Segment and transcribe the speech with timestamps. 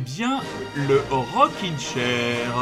[0.00, 0.40] bien
[0.74, 2.54] le Rockin' Chair.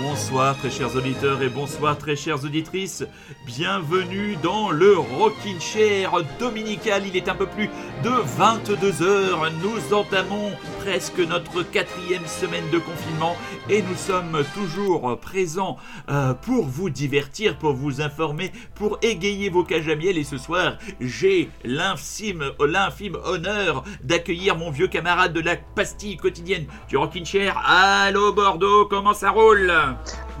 [0.00, 3.04] Bonsoir très chers auditeurs et bonsoir très chères auditrices.
[3.46, 7.02] Bienvenue dans le Rockin' Chair dominical.
[7.06, 7.68] Il est un peu plus
[8.04, 9.50] de 22 heures.
[9.62, 13.34] Nous entamons presque notre quatrième semaine de confinement
[13.70, 15.78] et nous sommes toujours présents
[16.10, 20.18] euh, pour vous divertir, pour vous informer, pour égayer vos cages à miel.
[20.18, 26.66] Et ce soir, j'ai l'infime, l'infime honneur d'accueillir mon vieux camarade de la pastille quotidienne
[26.88, 27.56] du Rockin' Chair.
[27.66, 29.72] Allô Bordeaux, comment ça roule?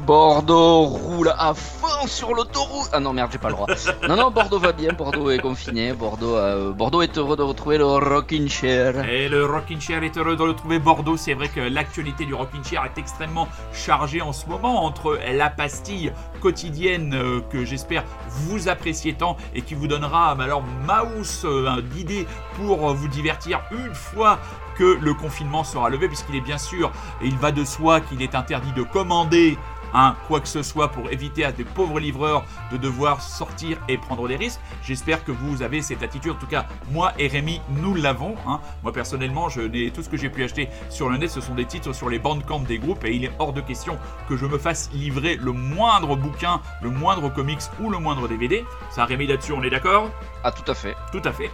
[0.00, 2.90] Bordeaux roule à fond sur l'autoroute.
[2.92, 3.66] Ah non, merde, j'ai pas le droit.
[4.08, 5.92] Non, non, Bordeaux va bien, Bordeaux est confiné.
[5.92, 9.08] Bordeaux, euh, Bordeaux est heureux de retrouver le Rockin' Chair.
[9.08, 11.16] Et le Rockin' Chair est heureux de retrouver Bordeaux.
[11.16, 15.48] C'est vrai que l'actualité du Rockin' Chair est extrêmement chargée en ce moment entre la
[15.48, 21.80] pastille quotidienne euh, que j'espère vous appréciez tant et qui vous donnera alors maus euh,
[21.80, 24.38] d'idées pour vous divertir une fois
[24.76, 26.90] que le confinement sera levé, puisqu'il est bien sûr,
[27.22, 29.56] il va de soi qu'il est interdit de commander
[29.94, 33.96] un quoi que ce soit pour éviter à des pauvres livreurs de devoir sortir et
[33.96, 34.60] prendre des risques.
[34.82, 36.32] J'espère que vous avez cette attitude.
[36.32, 38.34] En tout cas, moi et Rémi, nous l'avons.
[38.46, 38.60] hein.
[38.82, 41.54] Moi personnellement, je n'ai tout ce que j'ai pu acheter sur le net, ce sont
[41.54, 44.46] des titres sur les bandcamps des groupes et il est hors de question que je
[44.46, 48.64] me fasse livrer le moindre bouquin, le moindre comics ou le moindre DVD.
[48.90, 50.10] Ça, Rémi, là-dessus, on est d'accord?
[50.42, 50.94] Ah, tout à fait.
[51.12, 51.50] tout à fait.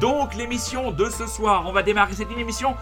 [0.00, 2.12] Donc l'émission de ce soir, on va démarrer.
[2.14, 2.74] C'est une émission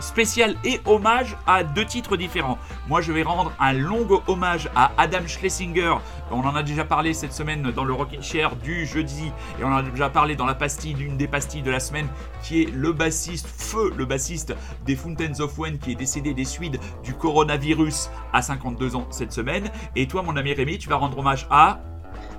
[0.00, 2.58] spéciale et hommage à deux titres différents.
[2.88, 5.94] Moi, je vais rendre un long hommage à Adam Schlesinger.
[6.30, 9.68] On en a déjà parlé cette semaine dans le Rockin' Chair du jeudi et on
[9.68, 12.08] en a déjà parlé dans la pastille, l'une des pastilles de la semaine,
[12.42, 14.54] qui est le bassiste Feu, le bassiste
[14.84, 19.32] des Fountains of Wayne, qui est décédé des suites du coronavirus à 52 ans cette
[19.32, 19.70] semaine.
[19.96, 21.80] Et toi, mon ami Rémi, tu vas rendre hommage à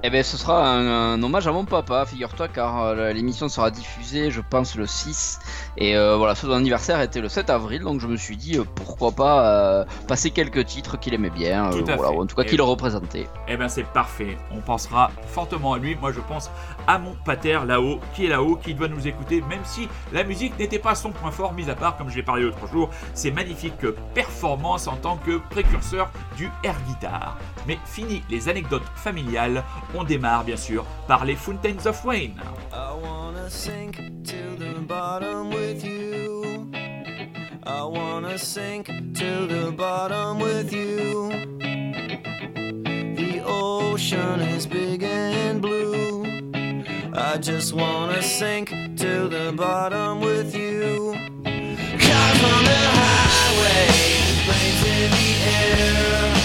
[0.02, 3.70] Eh ben, ce sera un, un hommage à mon papa, figure-toi, car euh, l'émission sera
[3.70, 5.40] diffusée, je pense, le 6.
[5.76, 8.64] Et euh, voilà, son anniversaire était le 7 avril, donc je me suis dit, euh,
[8.76, 13.28] pourquoi pas passer quelques titres qu'il aimait bien, voilà, ou en tout cas qu'il représentait.
[13.50, 15.96] Eh ben c'est parfait, on pensera fortement à lui.
[15.96, 16.50] Moi je pense
[16.90, 20.58] à mon pater là-haut, qui est là-haut, qui doit nous écouter, même si la musique
[20.58, 23.30] n'était pas son point fort, mis à part, comme je l'ai parlé l'autre jour, ses
[23.30, 23.86] magnifiques
[24.16, 27.38] performances en tant que précurseur du air guitar.
[27.68, 29.64] Mais fini les anecdotes familiales,
[29.94, 32.42] on démarre bien sûr par les Fountains of Wayne.
[32.74, 36.72] I wanna sink to the bottom with you.
[37.68, 41.30] I wanna sink to the bottom with you.
[43.16, 46.29] The ocean is big and blue.
[47.14, 51.14] I just wanna sink to the bottom with you.
[51.44, 53.88] Cars on the highway,
[54.46, 56.39] planes in the air.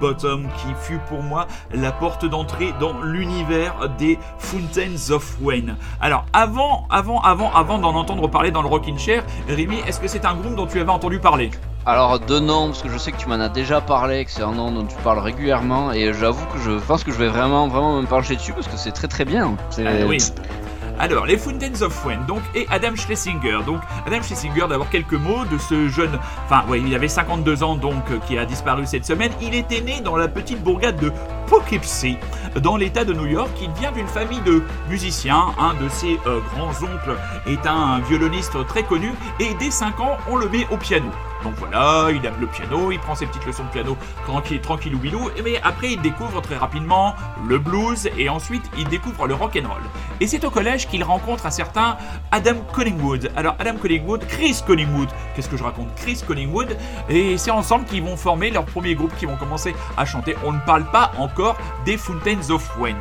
[0.00, 5.76] Bottom qui fut pour moi la porte d'entrée dans l'univers des Fountains of Wayne.
[6.00, 10.08] Alors avant, avant, avant, avant d'en entendre parler dans le Rockin' Chair, Rémi, est-ce que
[10.08, 11.50] c'est un groupe dont tu avais entendu parler?
[11.86, 14.42] Alors de nom, parce que je sais que tu m'en as déjà parlé, que c'est
[14.42, 17.68] un nom dont tu parles régulièrement, et j'avoue que je pense que je vais vraiment,
[17.68, 19.56] vraiment me pencher dessus parce que c'est très très bien.
[19.78, 20.18] Ah, oui.
[21.00, 23.60] Alors, les Fountains of Wayne, donc, et Adam Schlesinger.
[23.64, 26.18] Donc, Adam Schlesinger, d'abord quelques mots de ce jeune.
[26.44, 29.32] Enfin, oui, il avait 52 ans, donc, euh, qui a disparu cette semaine.
[29.40, 31.10] Il était né dans la petite bourgade de
[31.50, 32.16] Poughkeepsie,
[32.62, 33.50] dans l'état de New York.
[33.60, 35.46] Il vient d'une famille de musiciens.
[35.58, 37.16] Un de ses euh, grands-oncles
[37.46, 41.10] est un violoniste très connu, et dès 5 ans, on le met au piano.
[41.42, 44.94] Donc voilà, il aime le piano, il prend ses petites leçons de piano tranquille, tranquille
[44.94, 47.14] ou bilou, mais après il découvre très rapidement
[47.48, 49.80] le blues et ensuite il découvre le rock and roll.
[50.20, 51.96] Et c'est au collège qu'il rencontre un certain
[52.30, 53.32] Adam Collingwood.
[53.36, 56.76] Alors Adam Collingwood, Chris Collingwood, qu'est-ce que je raconte Chris Collingwood,
[57.08, 60.36] et c'est ensemble qu'ils vont former leur premier groupe qui vont commencer à chanter.
[60.44, 61.39] On ne parle pas encore
[61.84, 62.96] des Fountains of Wayne.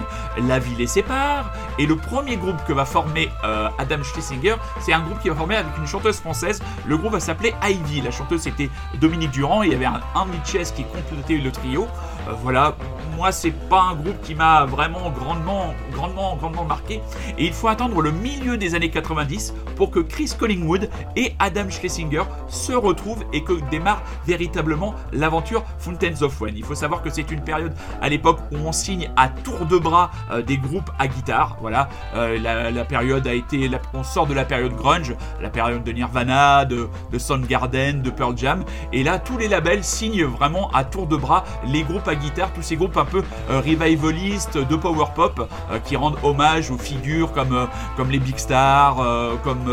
[0.47, 4.93] La vie les sépare, et le premier groupe que va former euh, Adam Schlesinger, c'est
[4.93, 6.61] un groupe qui va former avec une chanteuse française.
[6.85, 8.01] Le groupe va s'appeler Ivy.
[8.01, 8.69] La chanteuse c'était
[8.99, 9.99] Dominique Durand, il y avait un
[10.45, 11.87] Chess qui complétait le trio.
[12.29, 12.75] Euh, voilà,
[13.15, 17.01] moi c'est pas un groupe qui m'a vraiment grandement, grandement, grandement marqué.
[17.37, 21.69] Et il faut attendre le milieu des années 90 pour que Chris Collingwood et Adam
[21.69, 26.55] Schlesinger se retrouvent et que démarre véritablement l'aventure Fountains of Wayne.
[26.57, 29.77] Il faut savoir que c'est une période à l'époque où on signe à tour de
[29.77, 31.57] bras euh, des groupes à guitare.
[31.61, 35.91] Voilà, euh, la, période a été, on sort de la période grunge, la période de
[35.91, 38.63] Nirvana, de, de Soundgarden, de Pearl Jam.
[38.93, 42.18] Et là, tous les labels signent vraiment à tour de bras les groupes à guitare,
[42.53, 46.77] tous ces groupes un peu euh, revivalistes de power pop euh, qui rendent hommage aux
[46.77, 47.65] figures comme, euh,
[47.97, 48.97] comme les Big Stars,
[49.43, 49.65] comme,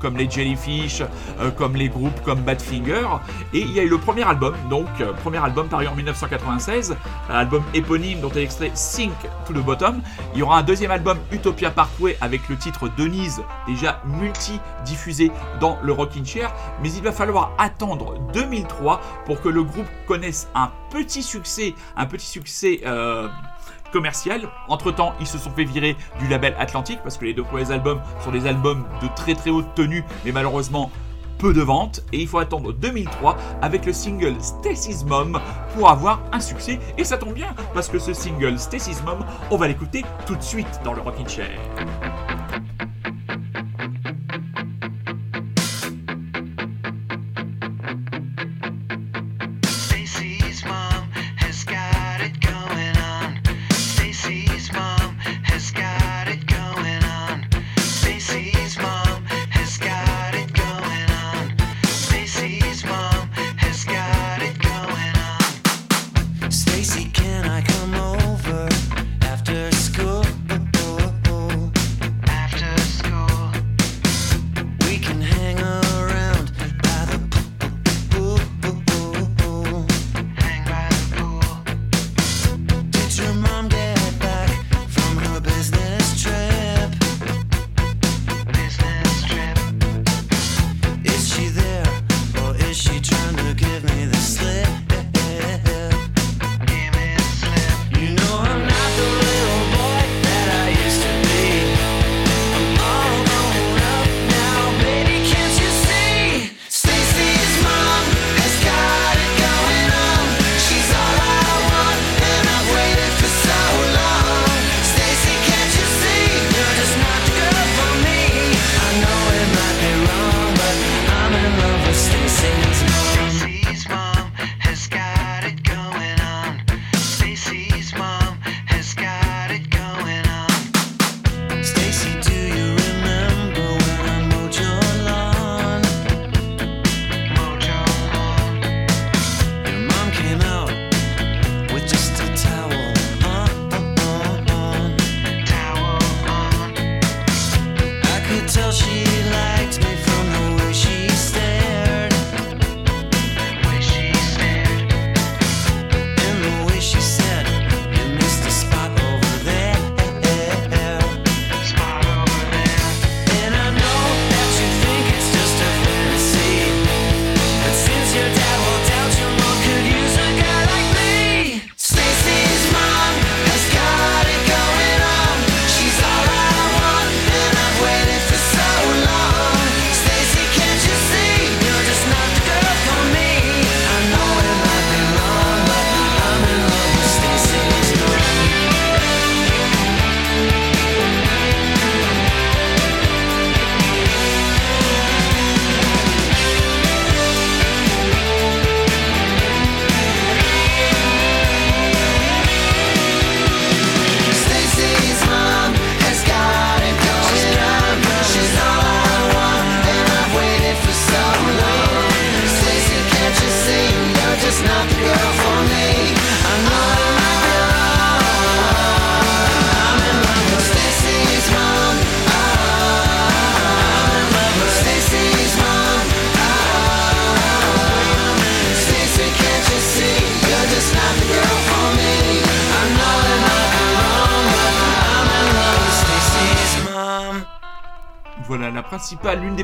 [0.00, 1.02] comme les Jellyfish,
[1.56, 3.06] comme les groupes comme Badfinger.
[3.52, 4.86] Et il y a eu le premier album, donc
[5.22, 6.96] premier album paru en 1996,
[7.30, 9.12] un album éponyme dont est extrait Sink
[9.46, 10.00] to the Bottom.
[10.34, 15.30] Il y aura un deuxième album Utopia Parkway avec le titre Denise, déjà multi-diffusé
[15.60, 16.52] dans le Rockin' Chair,
[16.82, 22.06] mais il va falloir attendre 2003 pour que le groupe connaisse un petit succès, un
[22.06, 23.28] petit succès euh,
[23.92, 24.48] commercial.
[24.68, 27.70] Entre temps, ils se sont fait virer du label Atlantique parce que les deux premiers
[27.70, 30.90] albums sont des albums de très très haute tenue, mais malheureusement
[31.38, 32.02] peu de ventes.
[32.12, 35.40] Et il faut attendre 2003 avec le single Stacy's Mom
[35.74, 36.78] pour avoir un succès.
[36.98, 40.42] Et ça tombe bien parce que ce single Stacy's Mom, on va l'écouter tout de
[40.42, 41.58] suite dans le Rockin' Chair.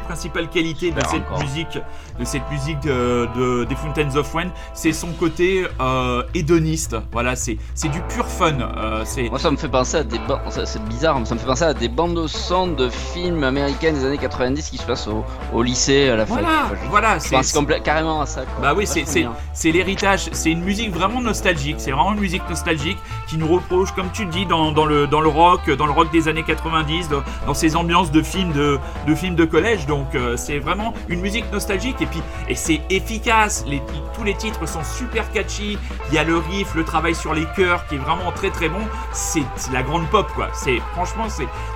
[0.09, 1.41] Principales qualités de cette encore.
[1.43, 1.79] musique,
[2.19, 6.97] de cette musique de, de- des Fountains of Wayne, c'est son côté euh, hédoniste.
[7.13, 8.55] Voilà, c'est du pur fun.
[8.61, 10.41] euh, Moi, ça me fait penser à des bandes.
[10.65, 14.05] C'est bizarre, mais ça me fait penser à des bandes son de films américains des
[14.05, 16.35] années 90 qui se passent au, au lycée à la fin.
[16.35, 17.37] voilà, voilà, c'est
[17.85, 18.43] carrément à ça.
[18.43, 18.63] Quoi.
[18.63, 22.99] Bah oui, c'est l'héritage, c'est une musique vraiment nostalgique, c'est vraiment une musique nostalgique
[23.29, 26.11] qui nous reproche, comme tu dis, dans, dans le, dans le rock, dans le rock
[26.13, 29.98] des années 90, dans, dans ces ambiances de films de, de films de collège, donc
[30.15, 33.83] euh, c'est vraiment une musique nostalgique et puis et c'est efficace, les,
[34.15, 35.79] tous les titres sont super catchy,
[36.09, 38.69] il y a le riff, le travail sur les chœurs qui est vraiment très très
[38.69, 38.81] bon,
[39.13, 41.27] c'est la grande pop quoi, c'est franchement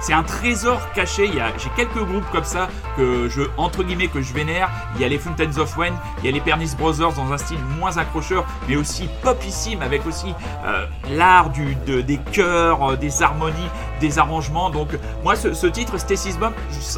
[0.01, 4.23] c'est un trésor caché, il j'ai quelques groupes comme ça que je entre guillemets que
[4.23, 7.13] je vénère, il y a les Fountains of Wayne, il y a les Pernice Brothers
[7.15, 12.19] dans un style moins accrocheur, mais aussi popissime, avec aussi euh, l'art du, de- des
[12.33, 13.69] chœurs, euh, des harmonies,
[14.01, 14.71] des arrangements.
[14.71, 14.89] Donc,
[15.25, 16.53] moi, ce, ce titre, Stacy's Bomb,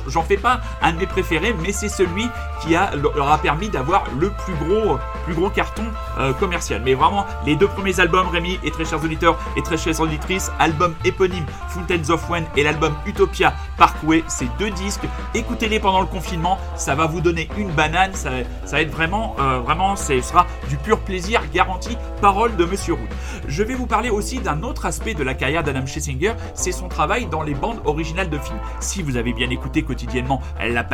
[0.08, 2.28] j'en fais pas un de mes mais c'est celui
[2.60, 5.84] qui a, leur a permis d'avoir le plus gros, plus gros carton
[6.18, 6.82] euh, commercial.
[6.84, 10.50] Mais vraiment, les deux premiers albums, Rémi et très chers auditeurs et très chères auditrices,
[10.58, 15.04] album éponyme Fountains of Wayne et l'album Utopia Parkway, ces deux disques,
[15.34, 18.30] écoutez-les pendant le confinement, ça va vous donner une banane, ça,
[18.70, 23.08] va être vraiment, euh, vraiment, ce sera du pur plaisir garanti, parole de Monsieur Root.
[23.48, 26.88] Je vais vous parler aussi d'un autre aspect de la carrière d'Adam Schlesinger, c'est son
[26.88, 28.58] travail dans les bandes originales de films.
[28.80, 30.84] Si vous avez bien écouté quotidiennement La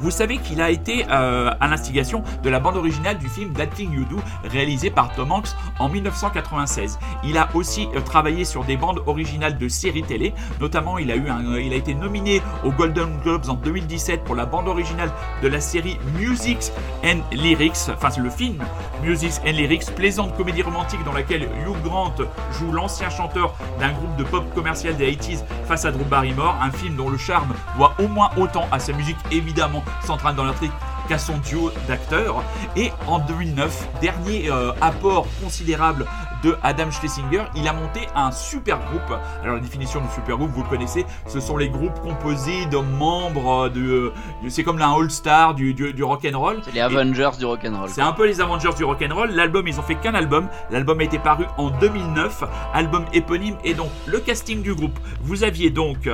[0.00, 3.68] Vous savez qu'il a été euh, à l'instigation de la bande originale du film That
[3.68, 6.98] Thing You Do, réalisé par Tom Hanks en 1996.
[7.24, 11.16] Il a aussi euh, travaillé sur des bandes originales de séries télé, notamment il a,
[11.16, 15.10] eu un, il a été nominé aux Golden Globes en 2017 pour la bande originale
[15.42, 16.72] de la série Music
[17.04, 18.62] and Lyrics, enfin c'est le film
[19.02, 22.14] Music and Lyrics, plaisante comédie romantique dans laquelle Hugh Grant
[22.58, 26.70] joue l'ancien chanteur d'un groupe de pop commercial des 80s face à Drew Barrymore, un
[26.70, 30.72] film dont le charme doit au moins autant à sa musique évidemment centrale dans l'intrigue
[31.08, 32.42] qu'à son duo d'acteurs.
[32.76, 36.06] Et en 2009, dernier euh, apport considérable
[36.44, 39.16] de Adam Schlesinger, il a monté un super groupe.
[39.42, 42.78] Alors la définition du super groupe, vous le connaissez, ce sont les groupes composés de
[42.78, 44.12] membres de...
[44.42, 46.60] de- c'est comme un all-star du, du, du rock'n'roll.
[46.64, 47.88] C'est les Avengers du rock'n'roll.
[47.88, 49.30] C'est un peu les Avengers du rock'n'roll.
[49.30, 50.48] L'album, ils ont fait qu'un album.
[50.70, 52.42] L'album a été paru en 2009,
[52.74, 53.56] album éponyme.
[53.64, 56.08] Et donc, le casting du groupe, vous aviez donc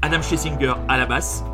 [0.00, 1.44] Adam Schlesinger à la basse,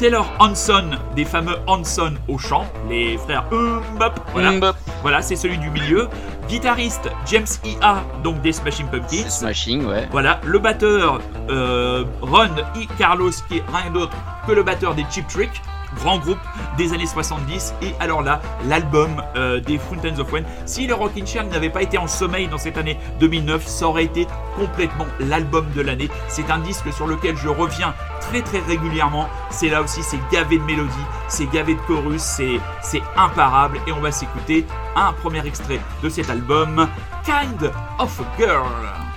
[0.00, 5.58] Taylor Hanson, des fameux Hanson au chant, les frères Umbop, voilà, Mbop, voilà c'est celui
[5.58, 6.08] du milieu.
[6.48, 9.28] Guitariste James E.A., donc des Smashing Pumpkins.
[9.28, 10.08] Smashing, ouais.
[10.10, 12.86] Voilà, le batteur euh, Ron E.
[12.96, 14.16] Carlos, qui est rien d'autre
[14.46, 15.50] que le batteur des Cheap Trick,
[15.96, 16.38] grand groupe
[16.76, 17.74] des années 70.
[17.82, 20.44] Et alors là, l'album euh, des Fountains of Wayne.
[20.66, 24.04] Si le Rockin' Chair n'avait pas été en sommeil dans cette année 2009, ça aurait
[24.04, 26.08] été complètement l'album de l'année.
[26.28, 29.28] C'est un disque sur lequel je reviens très très régulièrement.
[29.50, 30.90] C'est là aussi, c'est gavé de mélodies,
[31.28, 33.78] c'est gavé de chorus, c'est c'est imparable.
[33.86, 34.66] Et on va s'écouter
[34.96, 36.88] un premier extrait de cet album,
[37.24, 39.09] Kind of a Girl.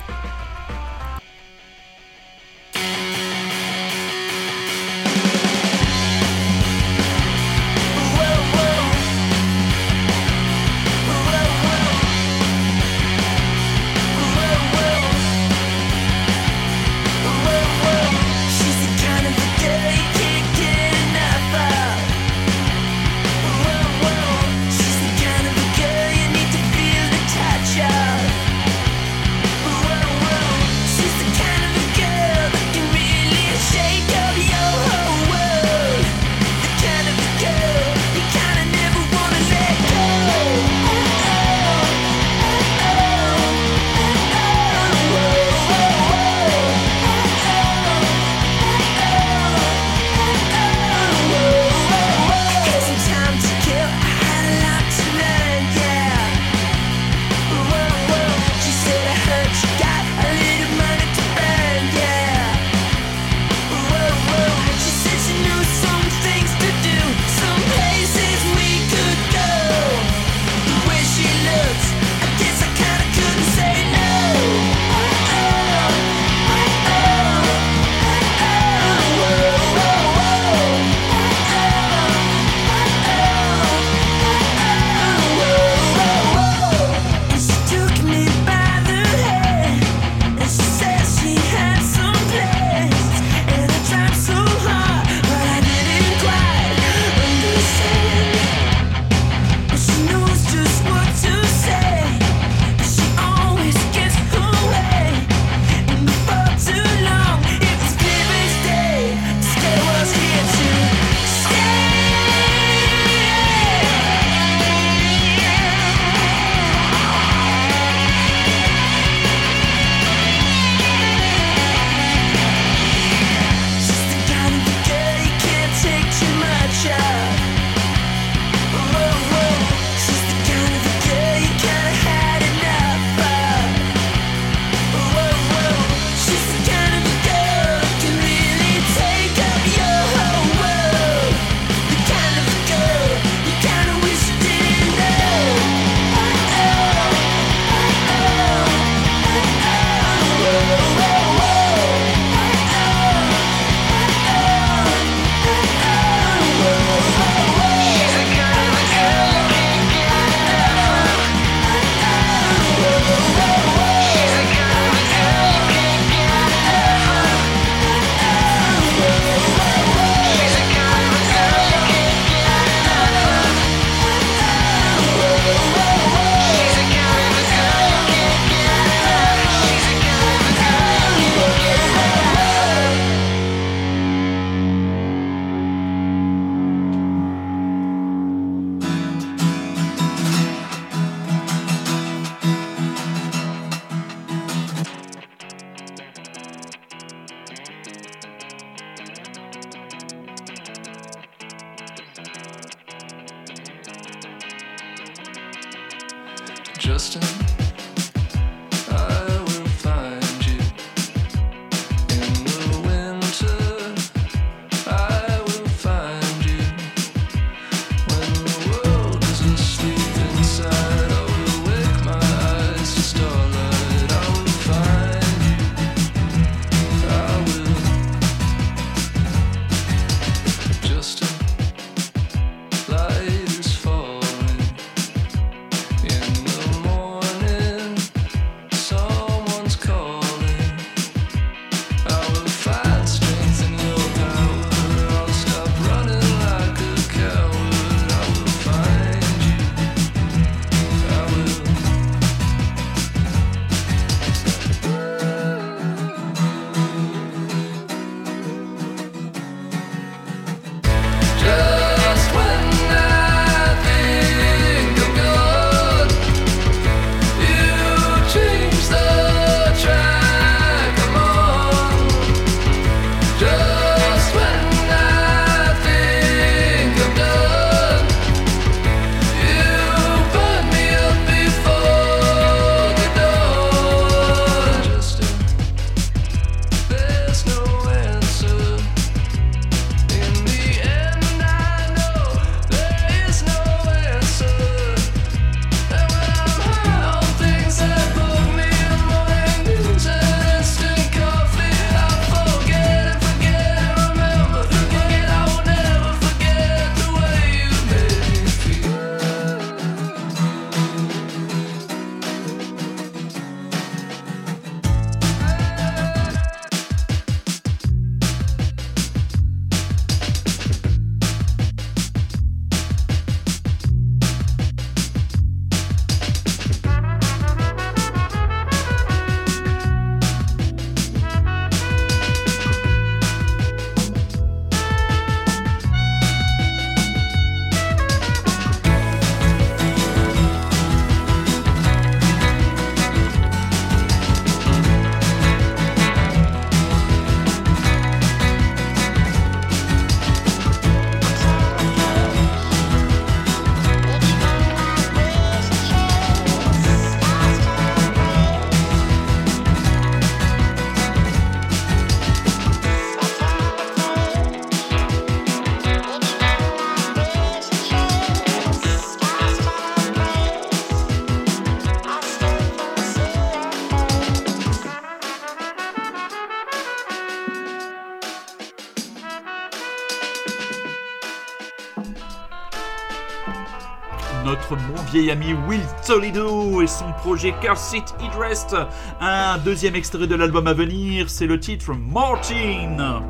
[385.13, 388.75] Vieil ami Will Toledo et son projet Curse It Rest.
[389.21, 393.21] Un deuxième extrait de l'album à venir, c'est le titre Martin.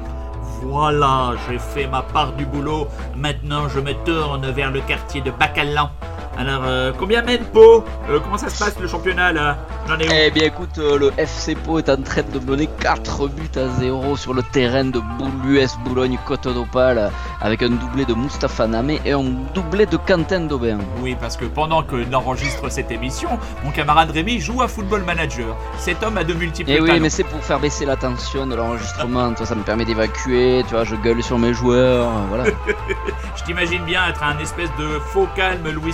[0.62, 2.88] Voilà, j'ai fait ma part du boulot.
[3.18, 5.90] Maintenant, je me tourne vers le quartier de Bacalan.
[6.38, 10.08] Alors, euh, combien mène Pau Euh, Comment ça se passe le championnat là J'en ai
[10.08, 13.52] où Eh bien écoute, euh, le FC Pau est en train de mener 4 buts
[13.56, 15.00] à 0 sur le terrain de
[15.46, 20.42] l'US Boulogne Côte d'Opale avec un doublé de Mustapha Namé et un doublé de Quentin
[20.42, 20.80] Daubin.
[21.02, 23.30] Oui, parce que pendant que n'enregistre cette émission,
[23.64, 25.56] mon camarade Rémi joue à Football Manager.
[25.78, 28.48] Cet homme a de multiples Et Eh oui, mais c'est pour faire baisser la tension
[28.48, 32.10] de l'enregistrement, tu vois, ça me permet d'évacuer, tu vois, je gueule sur mes joueurs,
[32.30, 32.46] voilà.
[33.36, 35.94] Je t'imagine bien être un espèce de faux calme Luis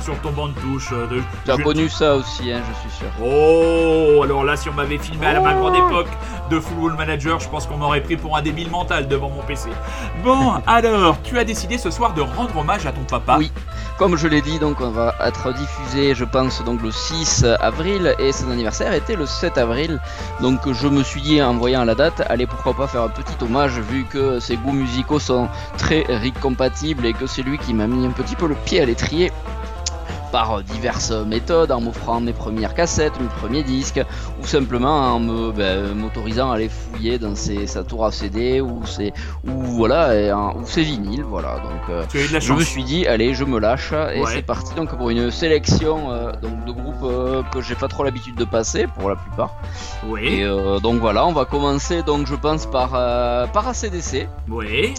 [0.00, 0.90] Sur ton banc de touche.
[0.92, 1.22] euh, De...
[1.44, 3.06] Tu as je- connu ça aussi, hein, je suis sûr.
[3.22, 5.60] Oh, alors là, si on m'avait filmé à la ma Oh.
[5.60, 6.08] grande époque
[6.50, 9.68] de Football Manager, je pense qu'on m'aurait pris pour un débile mental devant mon PC.
[10.24, 13.36] Bon, alors, tu as décidé ce soir de rendre hommage à ton papa.
[13.38, 13.50] Oui.
[13.98, 18.14] Comme je l'ai dit, donc on va être diffusé, je pense, donc le 6 avril
[18.18, 19.98] et son anniversaire était le 7 avril.
[20.42, 23.42] Donc je me suis dit en voyant la date, allez pourquoi pas faire un petit
[23.42, 27.72] hommage vu que ses goûts musicaux sont très Rick compatibles et que c'est lui qui
[27.72, 29.32] m'a mis un petit peu le pied à l'étrier
[30.36, 34.02] par diverses méthodes, en m'offrant mes premières cassettes, mes premiers disques,
[34.38, 38.60] ou simplement en me ben, m'autorisant à aller fouiller dans ses, sa tour à CD
[38.60, 39.14] ou ses
[39.46, 41.54] ou voilà et ou ses vinyles, voilà.
[41.60, 43.92] Donc euh, Tu as eu de la je me suis dit, allez, je me lâche
[43.92, 44.30] et Ouais.
[44.34, 48.04] c'est parti donc pour une sélection euh, donc de groupes euh, que j'ai pas trop
[48.04, 49.54] l'habitude de passer pour la plupart.
[50.06, 50.46] Oui, Et
[50.82, 52.90] donc voilà, on va commencer donc je pense par
[53.52, 54.28] par ACDC.
[54.50, 54.92] oui.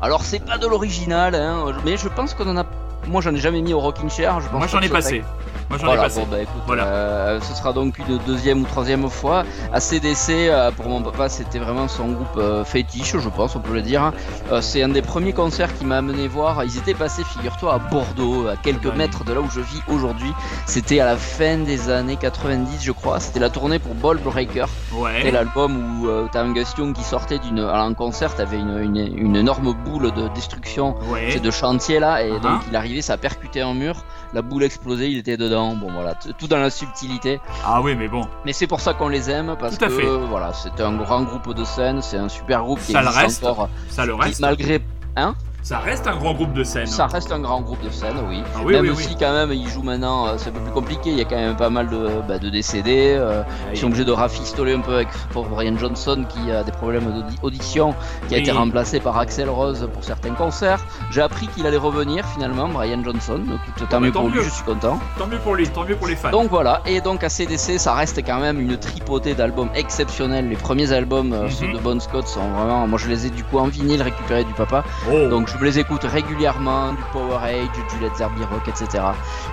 [0.00, 2.64] Alors c'est pas de l'original, hein, mais je pense qu'on en a.
[3.08, 4.40] Moi j'en ai jamais mis au Rocking Chair.
[4.40, 5.22] Je pense Moi j'en ai passé.
[5.70, 6.20] Moi j'en ai Voilà, passé.
[6.20, 6.84] bon, bah, écoute, Voilà.
[6.86, 9.44] euh, ce sera donc une deuxième ou troisième fois.
[9.72, 13.72] ACDC, euh, pour mon papa, c'était vraiment son groupe euh, fétiche, je pense, on peut
[13.74, 14.12] le dire.
[14.60, 16.64] C'est un des premiers concerts qui m'a amené voir.
[16.64, 18.96] Ils étaient passés, figure-toi, à Bordeaux, à quelques Ouais.
[18.96, 20.32] mètres de là où je vis aujourd'hui.
[20.66, 23.18] C'était à la fin des années 90, je crois.
[23.20, 24.66] C'était la tournée pour Ball Breaker.
[24.90, 25.30] C'était Ouais.
[25.30, 27.58] l'album où t'as un qui sortait d'une.
[27.58, 31.30] Alors, en concert, t'avais une, une, une énorme boule de destruction Ouais.
[31.32, 32.40] c'est de chantier là et Uh-huh.
[32.40, 36.14] donc il arrivait ça percutait un mur la boule explosait il était dedans bon voilà
[36.14, 38.26] tout dans la subtilité Ah oui, mais bon.
[38.44, 40.06] mais c'est pour ça qu'on les aime parce Tout à que fait.
[40.28, 43.22] voilà c'est un grand groupe de scène c'est un super groupe qui Ça le existe
[43.22, 43.44] reste.
[43.44, 44.40] encore Ça le reste.
[44.40, 44.82] malgré
[45.16, 45.34] hein?
[45.64, 46.86] Ça reste un grand groupe de scène.
[46.86, 49.02] ça reste un grand groupe de scène oui, Ah oui, même oui, oui.
[49.02, 51.24] si quand même ils jouent maintenant euh, c'est un peu plus compliqué il y a
[51.24, 54.80] quand même pas mal de, bah, de décédés euh, ils sont obligés de rafistoler un
[54.80, 57.94] peu avec Brian Johnson qui a des problèmes d'audi- d'audition
[58.28, 62.26] qui a été remplacé par Axel Rose pour certains concerts j'ai appris qu'il allait revenir
[62.26, 65.38] finalement Brian Johnson écoute tant bah, mieux tant pour lui je suis content Tant mieux
[65.38, 66.30] pour lui, tant mieux pour les fans.
[66.30, 70.48] donc voilà, et donc à CDC, ça reste quand même une tripotée d'albums exceptionnels.
[70.48, 71.50] Les premiers albums, euh, Mhm.
[71.50, 72.86] ceux de Bon Scott, sont vraiment.
[72.86, 74.82] Moi je les ai du coup en vinyle récupérés du papa.
[75.10, 75.28] Oh.
[75.28, 79.04] Donc je me les écoute régulièrement, du Powerade, du Led Zeppelin Rock, etc.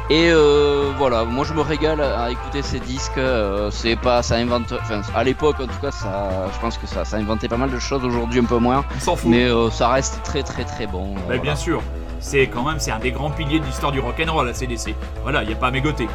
[0.10, 3.18] Et euh, voilà, moi je me régale à écouter ces disques.
[3.18, 4.74] euh, c'est pas, ça invente.
[4.82, 7.70] Enfin, à l'époque en tout cas, ça, je pense que ça, ça inventait pas mal
[7.70, 8.04] de choses.
[8.04, 9.30] Aujourd'hui un peu moins, on s'en fout.
[9.30, 11.14] mais euh, ça reste très très très bon.
[11.26, 11.40] voilà.
[11.42, 11.82] bien sûr.
[12.20, 14.96] C'est quand même c'est un des grands piliers de l'histoire du rock'n'roll la CDC.
[15.24, 16.08] Voilà, il y a pas à mégoter.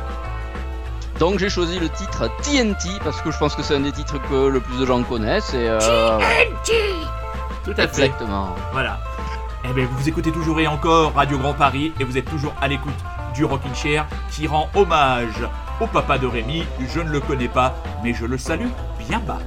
[1.21, 4.19] Donc j'ai choisi le titre TNT parce que je pense que c'est un des titres
[4.29, 5.55] que le plus de gens connaissent.
[5.55, 6.19] Et voilà.
[7.65, 8.07] Tout à fait.
[8.07, 8.55] Exactement.
[8.73, 8.99] Voilà.
[9.69, 12.69] Eh bien, vous écoutez toujours et encore Radio Grand Paris et vous êtes toujours à
[12.69, 12.95] l'écoute
[13.35, 15.43] du Rockin' Chair qui rend hommage
[15.81, 16.63] au papa de Rémi.
[16.89, 17.75] Je ne le connais pas,
[18.05, 18.69] mais je le salue
[19.09, 19.41] bien bas.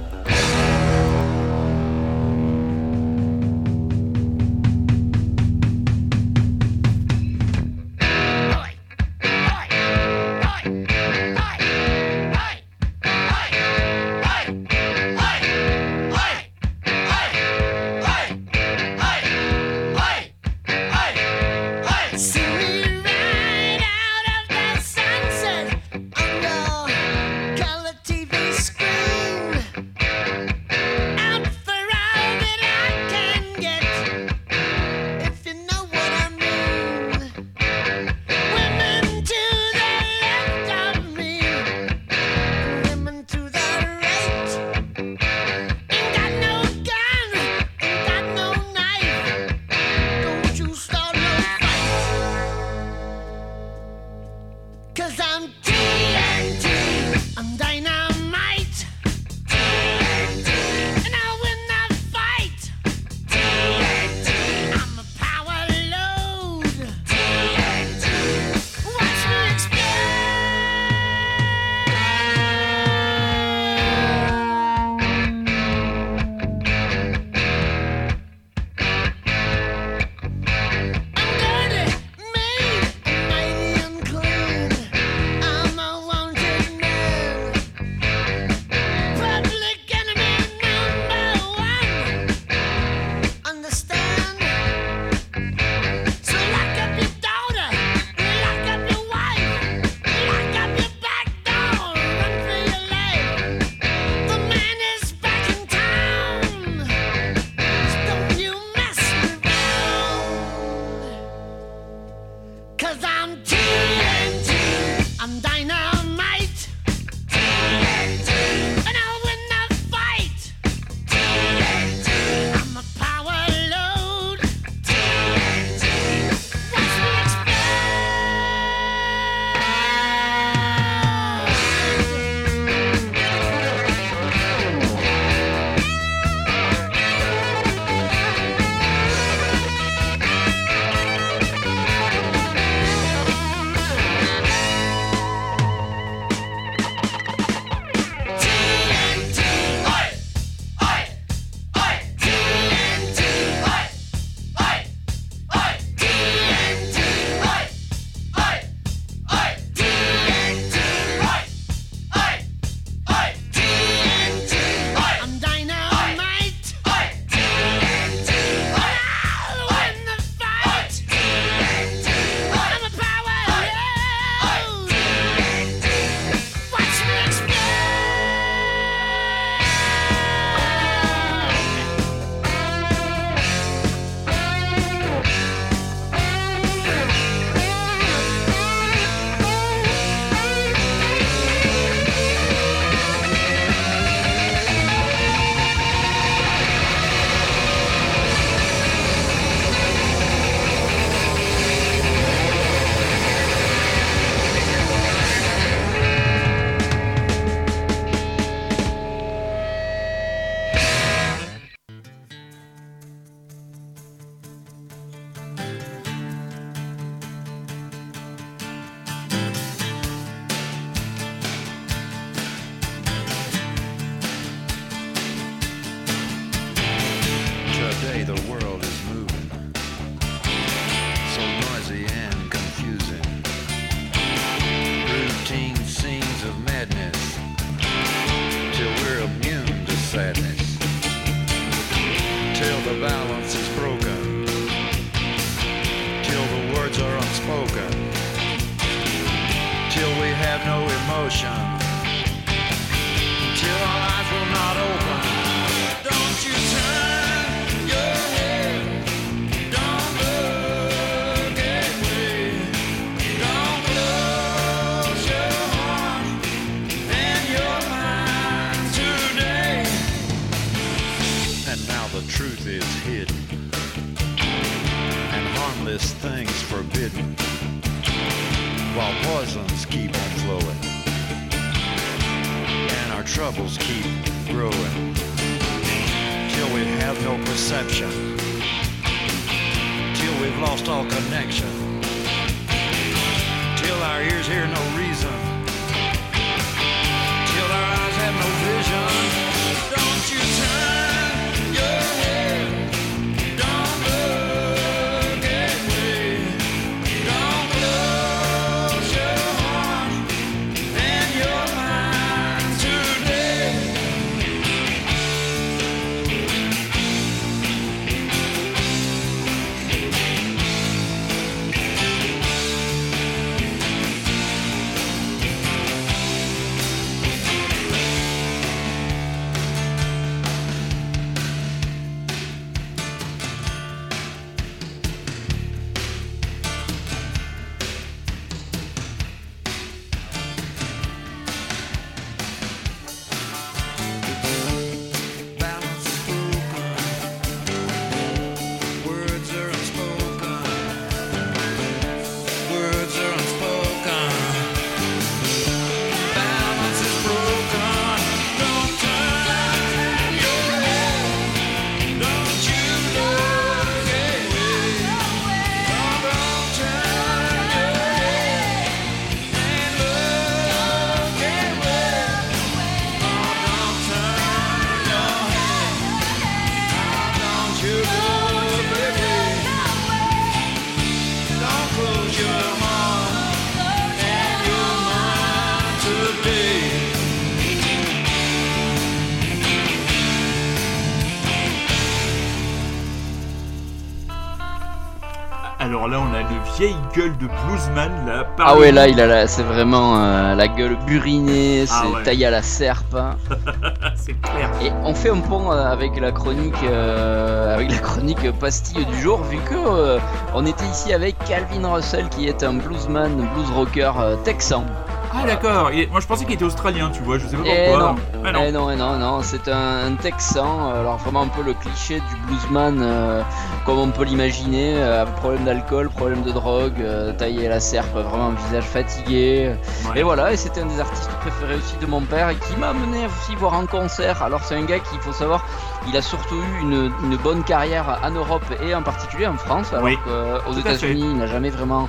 [396.80, 398.46] Vieille gueule de bluesman là.
[398.58, 402.22] Ah ouais, là, il a la- c'est vraiment euh, la gueule burinée, c'est Ah ouais.
[402.22, 403.14] taillé à la serpe.
[403.14, 403.36] hein.
[404.14, 404.70] C'est clair.
[404.82, 409.20] Et on fait un pont euh, avec la chronique, euh, avec la chronique pastille du
[409.20, 410.18] jour, vu que euh,
[410.54, 414.12] on était ici avec Calvin Russell, qui est un bluesman, blues rocker
[414.44, 414.84] texan.
[415.32, 415.90] Ah d'accord.
[416.10, 417.38] Moi, je pensais qu'il était australien, tu vois.
[417.38, 418.14] Je sais pas Eh pourquoi.
[418.42, 418.52] non.
[418.52, 418.60] Non.
[418.66, 422.20] Eh non, eh non, non, c'est un, un texan, alors vraiment un peu le cliché
[422.20, 423.42] du bluesman euh,
[423.84, 428.12] comme on peut l'imaginer, euh, problème d'alcool, problème de drogue, euh, taillé à la serpe,
[428.14, 429.74] vraiment un visage fatigué.
[430.08, 430.20] Ouais.
[430.20, 432.88] Et voilà, et c'était un des artistes préférés aussi de mon père et qui m'a
[432.88, 434.42] amené aussi voir en concert.
[434.42, 435.64] Alors c'est un gars qui, il faut savoir,
[436.08, 439.92] il a surtout eu une, une bonne carrière en Europe et en particulier en France,
[439.92, 440.72] alors Oui, qu'aux.
[440.78, 442.08] États-Unis il n'a jamais vraiment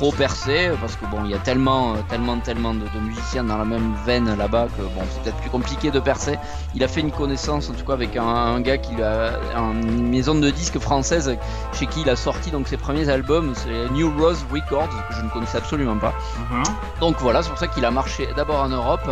[0.00, 3.44] trop percé parce que bon, il y a tellement, euh, tellement, tellement de, de musiciens
[3.44, 6.38] dans la même veine là-bas que bon, c'est peut-être plus compliqué de percer.
[6.74, 10.08] Il a fait une connaissance en tout cas avec un, un gars qui a une
[10.08, 11.36] maison de disques française
[11.74, 15.20] chez qui il a sorti donc ses premiers albums, c'est New Rose Records que je
[15.20, 16.14] ne connaissais absolument pas.
[16.50, 16.62] Mhm.
[17.00, 19.06] Donc voilà, c'est pour ça qu'il a marché d'abord en Europe.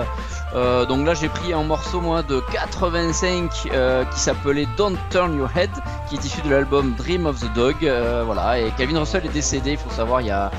[0.55, 5.37] Euh, donc là, j'ai pris un morceau moi de 85 euh, qui s'appelait Don't Turn
[5.37, 5.71] Your Head,
[6.09, 7.77] qui est issu de l'album Dream of the Dog.
[7.83, 10.51] Euh, voilà, et Calvin Russell est décédé, il faut savoir, il y a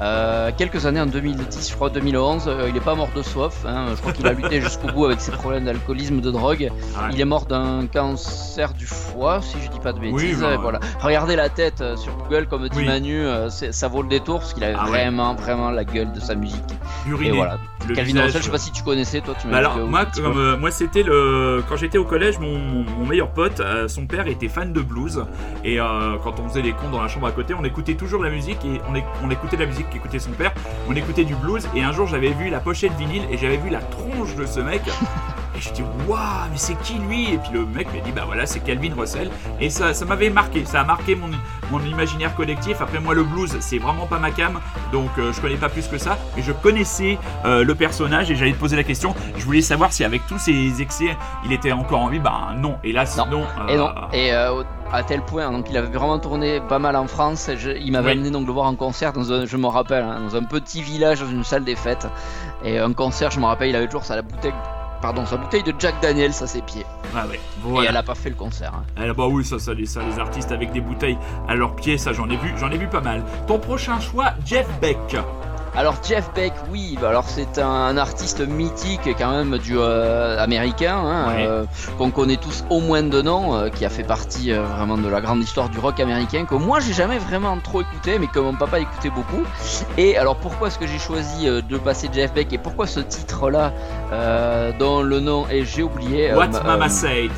[0.00, 2.44] euh, quelques années, en 2010, je crois 2011.
[2.46, 3.64] Euh, il n'est pas mort de soif.
[3.66, 3.86] hein.
[3.94, 6.70] Je crois qu'il a lutté jusqu'au bout avec ses problèmes d'alcoolisme, de drogue.
[6.70, 7.08] Ouais.
[7.12, 10.40] Il est mort d'un cancer du foie, si je dis pas de Oui, bêtises.
[10.40, 10.78] bah, voilà.
[11.00, 12.86] Regardez la tête euh, sur Google, comme dit Oui.
[12.86, 14.90] Manu, euh, ça vaut le détour parce qu'il avait Ah ouais.
[14.90, 16.62] vraiment, vraiment la gueule de sa musique.
[17.08, 17.30] Uriné.
[17.30, 17.58] Et voilà.
[17.88, 20.04] Le Calvin visage, Russell, je sais pas si tu connaissais, toi, tu Bah alors moi,
[20.14, 24.72] comme, moi c'était le quand j'étais au collège, mon, meilleur pote, son père était fan
[24.74, 25.24] de blues
[25.64, 25.78] et
[26.22, 28.62] quand on faisait les cons dans la chambre à côté, on écoutait toujours la musique
[28.66, 30.52] et on, on écoutait la musique qu'écoutait son père,
[30.88, 33.70] on écoutait du blues et un jour j'avais vu la pochette vinyle et j'avais vu
[33.70, 34.82] la tronche de ce mec
[35.56, 36.18] et je dis waouh
[36.50, 37.34] mais c'est qui lui?
[37.34, 40.30] Et puis le mec m'a dit bah voilà c'est Calvin Russell et ça ça m'avait
[40.30, 41.28] marqué, ça a marqué mon
[41.70, 42.80] mon imaginaire collectif.
[42.80, 44.58] Après moi le blues c'est vraiment pas ma cam
[44.92, 48.36] donc euh, je connais pas plus que ça mais je connaissais euh, le personnage et
[48.36, 49.14] j'allais te poser la question.
[49.36, 52.18] Je voulais savoir si avec tous ces excès, il était encore en vie.
[52.18, 53.26] Ben non, hélas, Non.
[53.26, 53.44] non.
[53.68, 56.96] Et non, euh, et euh, à tel point, donc il avait vraiment tourné pas mal
[56.96, 57.48] en France.
[57.48, 58.12] et je- il m'avait Oui.
[58.12, 60.82] amené donc le voir en concert dans un, je me rappelle, hein, dans un petit
[60.82, 62.06] village, dans une salle des fêtes.
[62.64, 64.54] Et un concert, je me rappelle, il avait toujours sa bouteille
[65.00, 66.84] pardon, sa bouteille de Jack Daniels à ses pieds.
[67.14, 67.90] Ah ouais, Et voilà.
[67.90, 68.72] elle a pas fait le concert.
[68.74, 68.82] hein.
[68.96, 71.98] Ah bah oui, ça, ça, les, ça, les artistes avec des bouteilles à leurs pieds,
[71.98, 73.22] ça j'en ai vu, j'en ai vu pas mal.
[73.46, 74.98] Ton prochain choix, Jeff Beck.
[75.78, 80.96] Alors Jeff Beck, oui, bah alors c'est un, artiste mythique quand même du euh, américain,
[80.96, 81.46] hein, Ouais.
[81.46, 81.64] euh,
[81.98, 85.20] qu'on connaît tous au moins de nom, euh, qui a fait partie vraiment de la
[85.20, 88.54] grande histoire du rock américain, que moi j'ai jamais vraiment trop écouté, mais que mon
[88.54, 89.44] papa écoutait beaucoup.
[89.96, 93.72] Et alors pourquoi est-ce que j'ai choisi de passer Jeff Beck et pourquoi ce titre-là,
[94.80, 96.34] dont le nom est j'ai oublié.
[96.34, 97.30] What ma- Mama Said.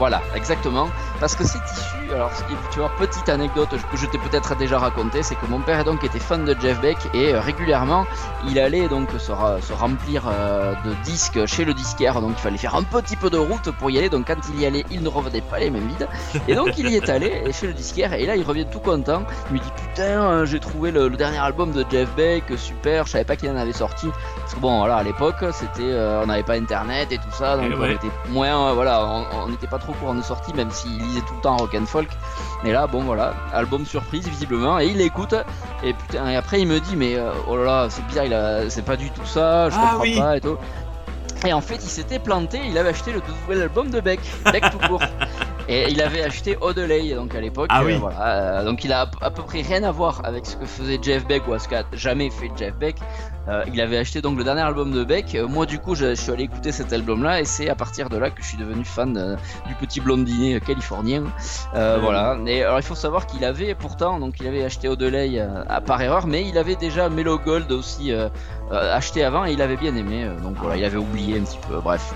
[0.00, 0.88] Voilà, exactement.
[1.20, 2.32] Parce que c'est issu, alors
[2.72, 6.02] tu vois, petite anecdote que je t'ai peut-être déjà raconté, c'est que mon père donc
[6.02, 8.06] était fan de Jeff Beck et euh, régulièrement
[8.48, 9.30] il allait donc se,
[9.72, 13.36] remplir euh, de disques chez le disquaire, donc il fallait faire un petit peu de
[13.36, 15.80] route pour y aller, donc quand il y allait, il ne revenait pas les mains
[15.80, 16.08] vides.
[16.48, 19.24] Et donc il y est allé chez le disquaire et là il revient tout content,
[19.50, 23.04] il me dit putain euh, j'ai trouvé le, le dernier album de Jeff Beck, super,
[23.04, 24.06] je savais pas qu'il en avait sorti.
[24.50, 27.56] Parce que bon voilà à l'époque c'était euh, on n'avait pas internet et tout ça,
[27.56, 27.92] donc Eh on ouais.
[27.94, 31.34] était moins euh, voilà, on- n'était pas trop courant de sortie même s'il lisait tout
[31.36, 32.08] le temps rock and folk.
[32.64, 35.36] Et là bon voilà, album surprise visiblement et il l'écoute
[35.84, 38.34] et putain et après il me dit mais euh, oh là là c'est bizarre, il
[38.34, 40.16] a c'est pas du tout ça, je Ah comprends oui.
[40.18, 40.58] pas et tout.
[41.46, 44.20] Et en fait, il s'était planté, il avait acheté le nouvel album de Beck,
[44.52, 45.00] Beck tout court.
[45.72, 47.68] Et il avait acheté Odelay, donc à l'époque.
[47.70, 47.96] Ah euh, oui.
[47.96, 50.98] voilà, euh, donc il a à peu près rien à voir avec ce que faisait
[51.00, 52.96] Jeff Beck ou à ce qu'a jamais fait Jeff Beck.
[53.48, 55.34] Euh, il avait acheté donc le dernier album de Beck.
[55.34, 58.08] Euh, moi, du coup, je, je suis allé écouter cet album-là et c'est à partir
[58.08, 59.36] de là que je suis devenu fan euh,
[59.68, 61.24] du petit blondinet euh, californien.
[61.74, 62.00] Euh, Ouais.
[62.02, 62.36] Voilà.
[62.46, 65.80] Et alors, il faut savoir qu'il avait pourtant, donc il avait acheté Odelay euh, à
[65.80, 68.28] par erreur, mais il avait déjà Mellow Gold aussi euh,
[68.72, 70.24] euh, acheté avant et il avait bien aimé.
[70.24, 71.76] euh, donc voilà, il avait oublié un petit peu.
[71.80, 72.12] Bref.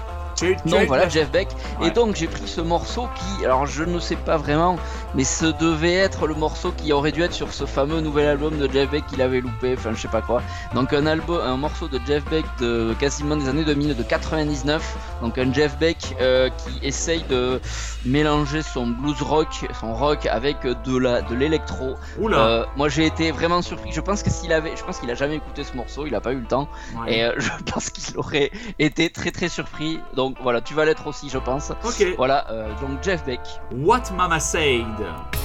[0.67, 1.49] Donc voilà Jeff Beck.
[1.81, 1.89] Ouais.
[1.89, 4.77] Et donc j'ai pris ce morceau qui, alors je ne sais pas vraiment,
[5.15, 8.59] mais ce devait être le morceau qui aurait dû être sur ce fameux nouvel album
[8.59, 10.43] de Jeff Beck qu'il avait loupé, enfin je sais pas quoi.
[10.75, 14.97] Donc un album, un morceau de Jeff Beck de quasiment des années 2000, de 99.
[15.23, 17.61] Donc un Jeff Beck euh, qui essaye de
[18.05, 21.95] mélanger son blues rock, son rock avec de la de l'électro.
[22.19, 22.39] Oula.
[22.39, 23.93] Euh, moi j'ai été vraiment surpris.
[23.93, 26.21] Je pense que s'il avait, je pense qu'il a jamais écouté ce morceau, il a
[26.21, 26.69] pas eu le temps.
[26.97, 27.17] Ouais.
[27.19, 30.01] Et euh, je pense qu'il aurait été très très surpris.
[30.15, 31.71] Donc voilà, tu vas l'être aussi, je pense.
[31.85, 32.05] Ok.
[32.17, 33.41] Voilà, euh, donc Jeff Beck.
[33.73, 34.85] What Mama Said.
[35.05, 35.44] down.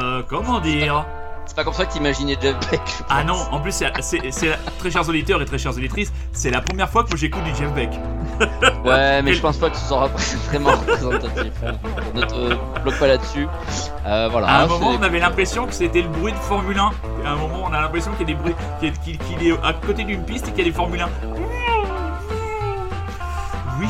[0.00, 1.04] Euh, comment dire
[1.46, 2.80] C'est pas comme ça que t'imaginais Jeff Beck.
[2.86, 4.18] je Ah non, en plus, c'est,
[4.78, 7.72] très chers auditeurs et très chères auditrices, c'est la première fois que j'écoute du Jeff
[7.72, 7.90] Beck.
[8.84, 10.06] Ouais, mais je pense pas que ce soit
[10.50, 11.52] vraiment représentatif.
[11.66, 11.72] hein.
[12.14, 13.46] Ne te bloque pas là-dessus.
[14.06, 14.46] Euh, voilà.
[14.48, 16.90] À un c'est- moment, on avait l'impression que c'était le bruit de Formule 1.
[17.22, 18.54] Et à un moment, on a l'impression qu'il y a des bruits,
[19.02, 21.08] qu'il est à côté d'une piste et qu'il y a des Formule 1.
[23.80, 23.88] Oui.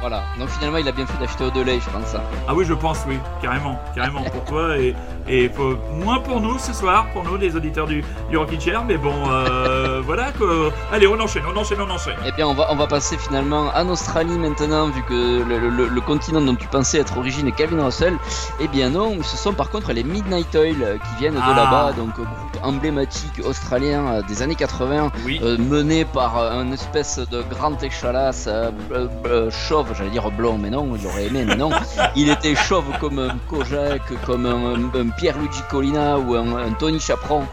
[0.00, 0.22] Voilà.
[0.38, 2.14] Donc finalement, il a bien fait d'acheter au delay, je pense.
[2.46, 4.94] Ah oui, je pense, oui, carrément, carrément pour toi et,
[5.28, 8.84] et pour- moins pour nous ce soir, pour nous les auditeurs du, du Rockin' Chair,
[8.86, 10.70] mais bon, euh, voilà que.
[10.92, 12.14] Allez, on enchaîne, on enchaîne, on enchaîne.
[12.26, 15.88] Eh bien, on va, on va passer finalement en Australie maintenant, vu que le, le-
[15.88, 18.16] le continent dont tu pensais être origine est Calvin Russell.
[18.60, 20.76] Eh bien non, ce sont par contre les Midnight Oil
[21.08, 21.54] qui viennent de Ah.
[21.56, 25.40] là-bas, donc euh, groupe emblématique australien euh, des années 80, Oui.
[25.42, 29.50] euh, mené par un espèce de grand échalasse euh, euh, euh,
[29.94, 31.70] j'allais dire blond, mais non, il aurait aimé, mais non.
[32.16, 37.44] Il était chauve comme un Kojak, comme un, Pierluigi Collina ou un, un Tony Chaperon.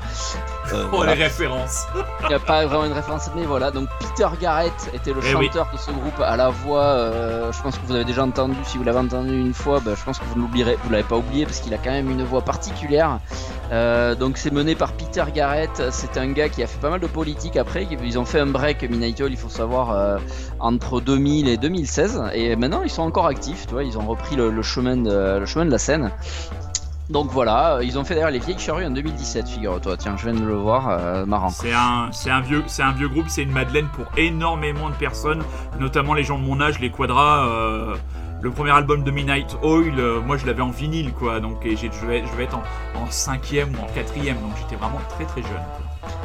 [0.74, 1.16] Euh, Oh, voilà.
[1.16, 1.86] les références.
[2.24, 3.72] Il n'y a pas vraiment une référence, mais voilà.
[3.72, 5.46] Donc Peter Garrett était le Eh oui.
[5.48, 6.84] chanteur de ce groupe à la voix.
[6.84, 8.56] euh, je pense que vous avez déjà entendu.
[8.64, 11.04] Si vous l'avez entendu une fois, bah, je pense que vous ne l'oublierez, vous l'avez
[11.04, 13.20] pas oublié parce qu'il a quand même une voix particulière.
[13.72, 15.84] Euh, donc c'est mené par Peter Garrett.
[15.92, 17.88] C'est un gars qui a fait pas mal de politique après.
[18.04, 20.18] Ils ont fait un break Midnight Oil, il faut savoir, euh,
[20.60, 22.24] entre 2000 et 2016.
[22.34, 23.66] Et maintenant ils sont encore actifs.
[23.68, 26.12] Tu vois, ils ont repris le, le chemin de le chemin de la scène.
[27.10, 29.96] Donc voilà, ils ont fait d'ailleurs les vieilles charrues en 2017, figure-toi.
[29.98, 31.50] Tiens, je viens de le voir, euh, marrant.
[31.50, 34.96] C'est un, c'est un vieux, c'est un vieux groupe, c'est une madeleine pour énormément de
[34.96, 35.44] personnes,
[35.80, 37.46] notamment les gens de mon âge, les quadras.
[37.48, 37.96] euh,
[38.42, 41.76] le premier album de Midnight Oil, euh, moi je l'avais en vinyle quoi, donc et
[41.76, 42.62] j'ai- je vais, je vais être en,
[43.02, 45.52] en cinquième ou en quatrième, donc j'étais vraiment très très jeune.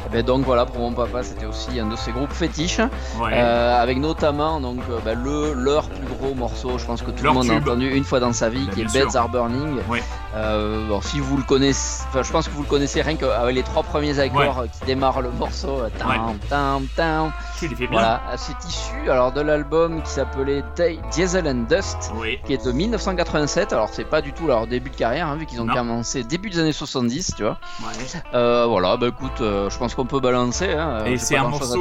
[0.06, 2.80] Eh ben donc voilà, pour mon papa, c'était aussi un de ses groupes fétiches,
[3.18, 3.30] Ouais.
[3.32, 7.22] euh, avec notamment donc euh, bah, le leur plus gros morceau, je pense que tout
[7.24, 7.62] Leur le monde a tube.
[7.68, 9.16] entendu une fois dans sa vie, Bah, qui est Beds.
[9.16, 9.78] Are Burning.
[9.88, 10.02] Ouais.
[10.34, 13.54] Euh, bon, si vous le connaissez, enfin je pense que vous le connaissez rien qu'avec
[13.54, 17.32] les trois premiers accords euh, qui démarrent le morceau, euh, tam tam tam.
[17.58, 17.98] tu les fais bien.
[18.00, 22.12] Voilà, c'est issu alors de l'album qui s'appelait Di- Diesel and Dust.
[22.14, 22.38] Oui.
[22.46, 25.46] Qui est de 1987, alors c'est pas du tout leur début de carrière, hein, vu
[25.46, 25.74] qu'ils ont Non.
[25.74, 27.58] commencé début des années 70, tu vois.
[27.80, 28.20] ouais.
[28.34, 30.70] Euh, voilà, bah écoute, euh, je pense qu'on peut balancer.
[30.72, 31.80] Hein, Et c'est un morceau-.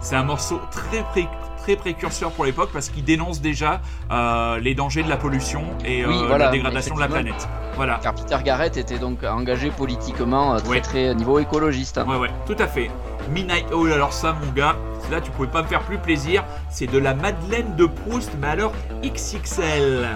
[0.00, 1.28] C'est un morceau très pré-
[1.64, 3.80] très précurseur pour l'époque parce qu'il dénonce déjà
[4.12, 7.48] euh, les dangers de la pollution et euh, Oui, voilà, la dégradation de la planète.
[7.76, 7.98] Voilà.
[8.02, 10.80] Car Peter Garrett était donc engagé politiquement euh, très Ouais.
[10.82, 11.96] très niveau écologiste.
[11.98, 12.04] hein.
[12.06, 12.90] Ouais, ouais, tout à fait.
[13.30, 14.76] Midnight Oil, alors ça, mon gars,
[15.10, 16.44] là, tu pouvais pas me faire plus plaisir.
[16.68, 20.06] C'est de la Madeleine de Proust, mais alors XXL.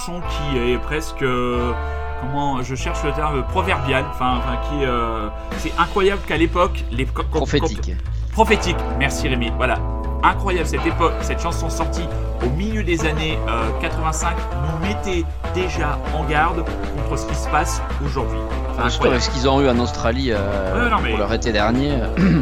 [0.00, 1.22] Chanson qui est presque.
[1.22, 1.72] euh,
[2.20, 4.04] comment je cherche le terme proverbial.
[4.10, 4.84] Enfin, enfin, qui.
[4.84, 5.28] euh,
[5.58, 6.84] c'est incroyable qu'à l'époque.
[6.90, 7.92] les Prophétique.
[8.32, 9.52] Prophétique, merci Rémi.
[9.56, 9.78] Voilà,
[10.22, 12.08] incroyable cette époque, cette chanson sortie
[12.44, 15.24] au milieu des années euh, 85 nous mettait
[15.54, 18.38] déjà en garde contre ce qui se passe aujourd'hui.
[18.70, 21.52] Enfin, Surtout ce qu'ils ont eu en Australie euh, Ouais, non, mais- pour leur été
[21.52, 21.98] dernier.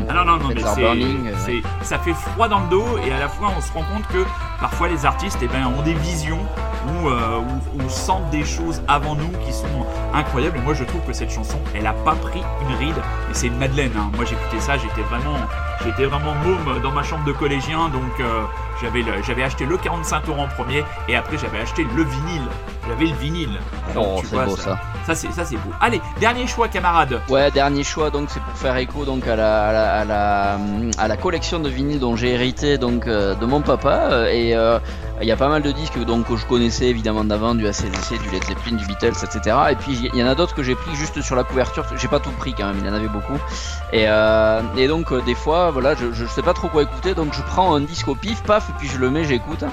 [0.08, 3.18] Ah non, non, non, mais Burning, euh, ça fait froid dans le dos et à
[3.18, 4.24] la fois on se rend compte que
[4.60, 6.38] parfois les artistes eh ben, ont des visions
[6.86, 7.40] ou, euh,
[7.88, 10.58] sentent des choses avant nous qui sont incroyables.
[10.58, 12.96] Et moi je trouve que cette chanson, elle a pas pris une ride
[13.30, 13.92] et c'est une Madeleine.
[13.96, 14.10] hein.
[14.16, 15.36] Moi j'écoutais ça, j'étais vraiment,
[15.84, 18.42] j'étais vraiment môme dans ma chambre de collégien donc euh,
[18.82, 22.42] j'avais, j'avais acheté le 45 tours en premier et après j'avais acheté le vinyle.
[22.88, 23.58] J'avais le vinyle.
[23.94, 24.78] Donc, Oh, c'est beau ça.
[25.06, 25.70] Ça c'est, ça c'est beau.
[25.80, 27.20] Allez, dernier choix camarade.
[27.28, 30.58] Ouais, dernier choix, donc c'est pour faire écho donc à la, à la, à la,
[30.98, 34.54] à la collection de vinyles dont j'ai hérité donc euh, de mon papa euh, et
[35.20, 38.20] il y a pas mal de disques donc que je connaissais évidemment d'avant du ACDC,
[38.22, 39.56] du Led Zeppelin, du Beatles, etc.
[39.70, 41.84] Et puis il y en a d'autres que j'ai pris juste sur la couverture.
[41.96, 43.38] J'ai pas tout pris quand même, il y en avait beaucoup.
[43.92, 47.14] Et, euh, et donc euh, des fois, voilà, je, je sais pas trop quoi écouter,
[47.14, 49.64] donc je prends un disque au pif, paf, et puis je le mets, j'écoute.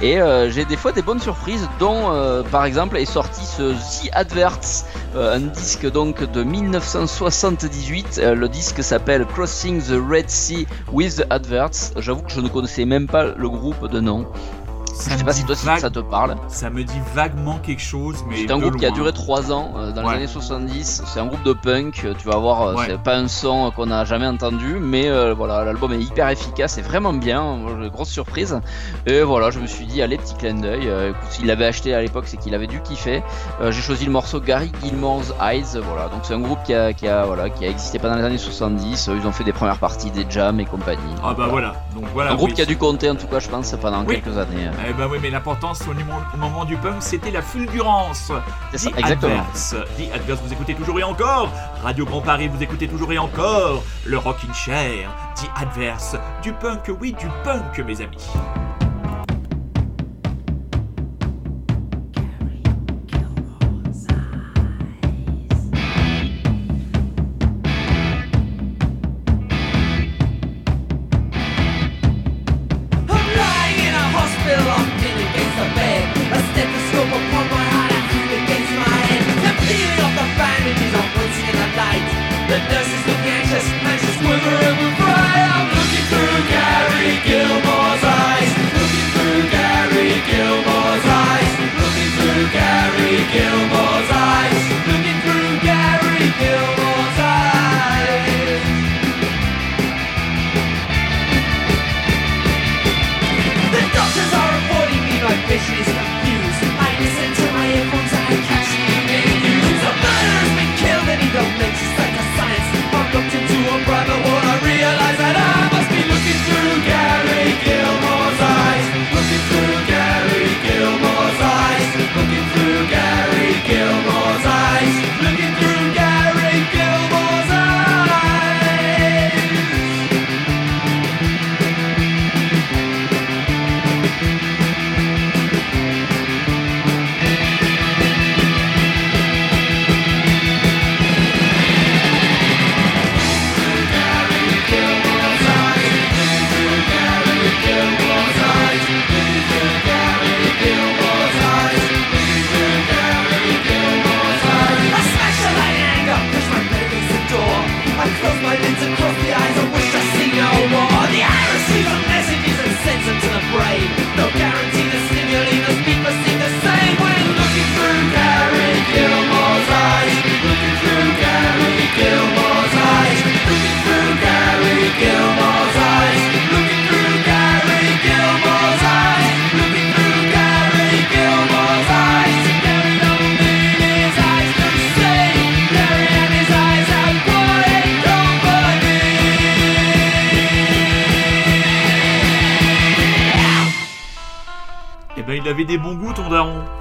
[0.00, 2.10] Et euh, j'ai des fois des bonnes surprises, dont
[2.50, 4.84] par exemple est sorti ce The Adverts,
[5.16, 8.20] un disque donc de 1978.
[8.22, 11.92] Euh, le disque s'appelle Crossing the Red Sea with the Adverts.
[11.96, 14.26] J'avoue que je ne connaissais même pas le groupe de nom.
[14.92, 16.36] Ça Je sais pas si toi si vague- ça te parle.
[16.48, 19.72] Ça me dit vaguement quelque chose, mais C'est un groupe qui a duré 3 ans
[19.76, 20.10] euh, dans Ouais.
[20.12, 21.02] les années 70.
[21.06, 22.02] C'est un groupe de punk.
[22.04, 22.84] euh, Tu vas voir, euh, Ouais.
[22.88, 26.72] c'est pas un son qu'on a jamais entendu, mais euh, voilà, l'album est hyper efficace,
[26.74, 27.58] c'est vraiment bien.
[27.92, 28.60] Grosse surprise.
[29.06, 30.88] Et voilà, je me suis dit, allez, petit clin d'œil.
[30.88, 33.22] euh, s'il l'avait acheté à l'époque, c'est qu'il avait dû kiffer.
[33.62, 35.64] J'ai choisi le morceau Gary Gilmore's Eyes.
[35.82, 38.24] Voilà, donc c'est un groupe qui a, qui a, voilà, qui a existé pendant les
[38.24, 39.08] années 70.
[39.08, 40.98] Euh, Ils ont fait des premières parties, des jams et compagnie.
[41.24, 42.32] Ah bah voilà, donc voilà.
[42.32, 42.54] Un groupe oui.
[42.54, 44.20] qui a dû compter en tout cas, je pense, pendant Oui.
[44.20, 44.68] quelques années.
[44.92, 48.30] Eh bah oui, mais l'important au, moment du punk, c'était la fulgurance.
[48.72, 49.32] C'est ça, The exactement.
[49.38, 49.76] Adverse.
[49.96, 51.50] The Adverse, vous écoutez toujours et encore.
[51.82, 53.82] Radio Grand Paris, vous écoutez toujours et encore.
[54.04, 55.10] Le Rockin' Chair.
[55.36, 56.16] The Adverse.
[56.42, 58.28] Du punk, oui, du punk, mes amis.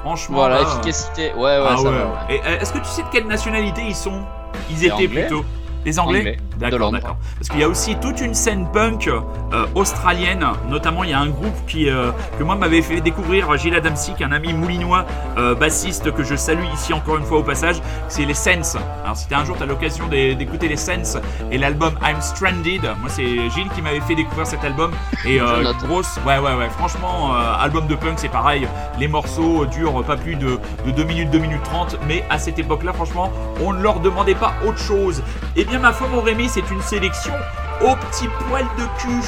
[0.01, 0.38] Franchement.
[0.38, 1.34] Voilà, là, efficacité.
[1.34, 1.89] Ouais, ouais, ah ça ouais.
[1.91, 2.05] va.
[2.05, 2.36] ouais.
[2.36, 4.22] Et euh, est-ce que tu sais de quelle nationalité ils sont?
[4.69, 5.45] Ils Les étaient Anglais plutôt.
[5.86, 6.38] Les Anglais, Anglais.
[6.70, 6.91] Londres.
[6.99, 7.18] d'accord.
[7.38, 11.20] Parce qu'il y a aussi toute une scène punk euh, australienne, notamment il y a
[11.20, 15.05] un groupe qui, euh, que moi m'avait fait découvrir Gilles Adamsic, un ami moulinois
[15.38, 18.78] euh, bassiste que je salue ici encore une fois au passage, c'est les Sense.
[19.03, 21.18] Alors si t'as un jour t'as l'occasion d'é- d'écouter les Sense
[21.51, 24.91] et l'album I'm Stranded, moi c'est Gilles qui m'avait fait découvrir cet album
[25.26, 25.39] et
[25.84, 28.68] grosse, ouais ouais ouais, franchement album de punk c'est pareil,
[28.99, 32.59] les morceaux durent pas plus de, de 2 minutes, 2 minutes 30, mais à cette
[32.59, 33.32] époque-là franchement
[33.62, 35.22] on ne leur demandait pas autre chose.
[35.55, 37.33] Eh bien ma foi mon Rémi c'est une sélection
[37.81, 39.27] au petit poil de cul.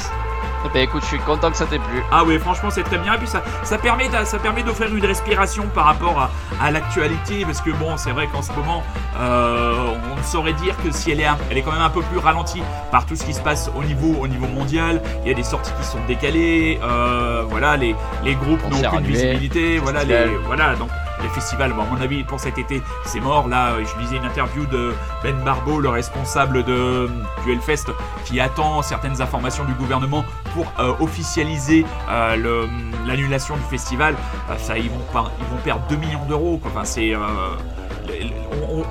[0.66, 2.02] Eh ben écoute, je suis content que ça t'ait plu.
[2.10, 3.14] Ah oui, franchement, c'est très bien.
[3.14, 6.30] Et puis ça, ça permet, ça permet d'offrir une respiration par rapport à,
[6.64, 8.82] à l'actualité, parce que bon, c'est vrai qu'en ce moment,
[9.18, 12.18] euh, on saurait dire que si elle est, elle est quand même un peu plus
[12.18, 15.02] ralentie par tout ce qui se passe au niveau, au niveau mondial.
[15.22, 16.80] Il y a des sorties qui sont décalées.
[16.82, 19.78] euh, voilà, les, les groupes n'ont aucune visibilité.
[19.78, 20.88] Voilà, les, voilà, donc
[21.24, 21.72] les festivals.
[21.72, 23.48] À mon avis, pour cet été, c'est mort.
[23.48, 27.08] Là, euh, je lisais une interview de Ben Barbeau, le responsable de,
[27.44, 27.86] du Hellfest,
[28.24, 32.66] qui attend certaines informations du gouvernement pour euh, officialiser euh,
[33.06, 34.14] l'annulation du festival.
[34.50, 36.60] Euh, ça, ils vont, ils vont perdre 2 millions d'euros.
[36.64, 37.12] Enfin, c'est.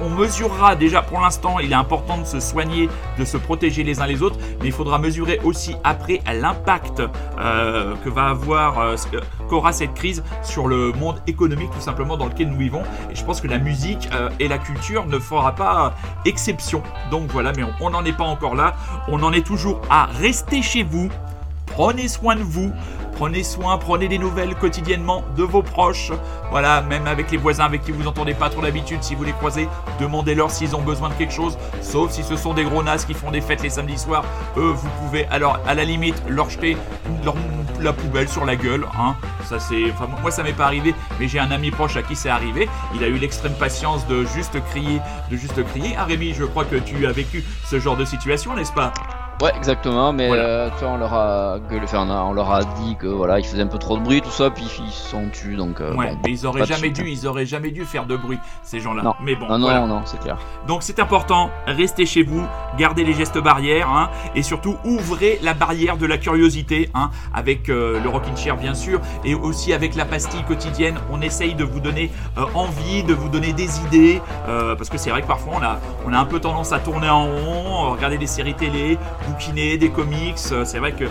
[0.01, 3.99] On, mesurera déjà pour l'instant, il est important de se soigner, de se protéger les
[3.99, 7.01] uns les autres, mais il faudra mesurer aussi après l'impact
[7.39, 8.95] euh, que va avoir, euh,
[9.49, 12.83] qu'aura cette crise sur le monde économique tout simplement dans lequel nous vivons.
[13.11, 15.95] Et je pense que la musique euh, et la culture ne fera pas
[16.25, 16.83] exception.
[17.11, 18.75] Donc voilà, mais on n'en est pas encore là.
[19.07, 21.09] On en est toujours à rester chez vous.
[21.67, 22.71] Prenez soin de vous,
[23.23, 26.11] prenez soin, prenez des nouvelles quotidiennement de vos proches.
[26.51, 29.31] Voilà, même avec les voisins avec qui vous entendez pas trop d'habitude, si vous les
[29.31, 29.69] croisez,
[30.01, 31.57] demandez-leur s'ils ont besoin de quelque chose.
[31.81, 34.25] Sauf si ce sont des gros nazes qui font des fêtes les samedis soirs,
[34.57, 36.75] eux, vous pouvez alors à la limite leur jeter
[37.79, 38.85] la poubelle sur la gueule.
[38.99, 39.15] Hein.
[39.45, 42.27] Ça c'est, moi ça m'est pas arrivé, mais j'ai un ami proche à qui c'est
[42.27, 42.67] arrivé.
[42.93, 44.99] Il a eu l'extrême patience de juste crier,
[45.31, 45.95] de juste crier.
[45.97, 48.91] Ah Rémi, je crois que tu as vécu ce genre de situation, n'est-ce pas?
[49.43, 50.43] Ouais, exactement, mais Voilà.
[50.43, 53.39] euh, tu vois, on leur a gueulé, enfin, on, on leur a dit que voilà,
[53.39, 55.81] ils faisaient un peu trop de bruit, tout ça, puis ils se sont tus, donc.
[55.81, 58.39] euh, Ouais, bon, mais ils auraient jamais dû, ils auraient jamais dû faire de bruit,
[58.63, 59.03] ces gens-là.
[59.03, 59.13] Non.
[59.21, 59.85] Mais bon, Non, non, voilà.
[59.85, 60.37] non, c'est clair.
[60.65, 62.41] Donc c'est important, restez chez vous,
[62.77, 67.67] gardez les gestes barrières, hein, et surtout ouvrez la barrière de la curiosité, hein, avec
[67.67, 70.95] euh, le Rockin' Chair bien sûr, et aussi avec la pastille quotidienne.
[71.11, 72.11] On essaye de vous donner
[72.53, 76.13] envie, de vous donner des idées, parce que c'est vrai que parfois on a, on
[76.13, 78.97] a un peu tendance à tourner en rond, regarder des séries télé,
[79.53, 80.37] des comics.
[80.51, 81.05] euh, C'est vrai que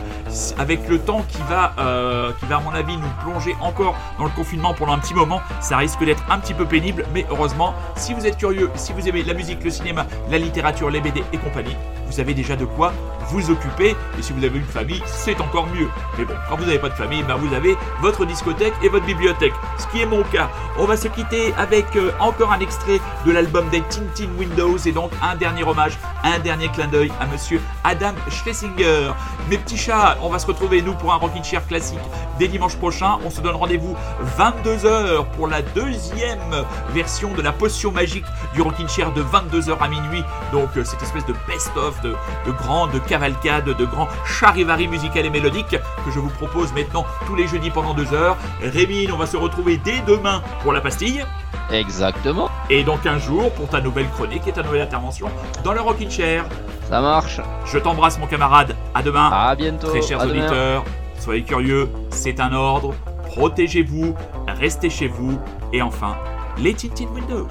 [0.58, 4.24] avec le temps qui va, euh, qui va à mon avis nous plonger encore dans
[4.24, 7.74] le confinement pendant un petit moment, ça risque d'être un petit peu pénible, mais heureusement,
[7.96, 11.22] si vous êtes curieux, si vous aimez la musique, le cinéma, la littérature, les BD
[11.32, 11.76] et compagnie,
[12.12, 12.92] vous avez déjà de quoi
[13.28, 13.96] vous occuper.
[14.18, 15.88] Et si vous avez une famille, c'est encore mieux.
[16.18, 19.06] Mais bon, quand vous n'avez pas de famille, ben vous avez votre discothèque et votre
[19.06, 19.54] bibliothèque.
[19.78, 20.50] Ce qui est mon cas.
[20.78, 24.92] On va se quitter avec euh, encore un extrait de l'album des Tintin Windows et
[24.92, 29.12] donc un dernier hommage, un dernier clin d'œil à monsieur Adam Schlesinger.
[29.48, 31.98] Mes petits chats, on va se retrouver nous pour un Rockin' Chair classique
[32.38, 33.18] dès dimanche prochain.
[33.24, 33.96] On se donne rendez-vous
[34.38, 39.88] 22h pour la deuxième version de la potion magique du Rockin' Chair de 22h à
[39.88, 40.24] minuit.
[40.52, 42.14] Donc euh, cette espèce de best-of, de,
[42.46, 47.34] de grande cavalcade, de grand charivari musical et mélodique que je vous propose maintenant tous
[47.34, 48.36] les jeudis pendant deux heures.
[48.62, 51.24] Rémi, on va se retrouver dès demain pour la pastille.
[51.70, 55.28] Exactement, Et dans 15 jours pour ta nouvelle chronique et ta nouvelle intervention
[55.64, 56.44] dans le Rockin' Chair.
[56.88, 57.40] ça marche.
[57.64, 58.76] Je t'embrasse mon camarade.
[58.94, 59.30] À demain.
[59.32, 59.88] À bientôt.
[59.88, 60.84] Très chers auditeurs,
[61.18, 62.94] soyez curieux, c'est un ordre.
[63.26, 64.14] Protégez-vous,
[64.46, 65.38] restez chez vous.
[65.72, 66.16] Et enfin,
[66.58, 67.48] les Tintin Windows.